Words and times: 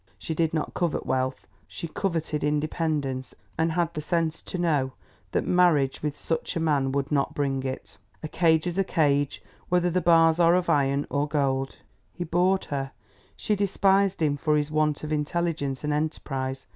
She 0.17 0.33
did 0.33 0.51
not 0.51 0.73
covet 0.73 1.05
wealth, 1.05 1.45
she 1.67 1.87
coveted 1.87 2.43
independence, 2.43 3.35
and 3.55 3.71
had 3.71 3.93
the 3.93 4.01
sense 4.01 4.41
to 4.41 4.57
know 4.57 4.93
that 5.31 5.45
marriage 5.45 6.01
with 6.01 6.17
such 6.17 6.55
a 6.55 6.59
man 6.59 6.91
would 6.91 7.11
not 7.11 7.35
bring 7.35 7.61
it. 7.61 7.95
A 8.23 8.27
cage 8.27 8.65
is 8.65 8.79
a 8.79 8.83
cage, 8.83 9.43
whether 9.69 9.91
the 9.91 10.01
bars 10.01 10.39
are 10.39 10.55
of 10.55 10.71
iron 10.71 11.05
or 11.11 11.27
gold. 11.27 11.75
He 12.15 12.23
bored 12.23 12.65
her, 12.65 12.91
she 13.35 13.55
despised 13.55 14.23
him 14.23 14.37
for 14.37 14.57
his 14.57 14.71
want 14.71 15.03
of 15.03 15.11
intelligence 15.13 15.83
and 15.83 15.93
enterprise. 15.93 16.65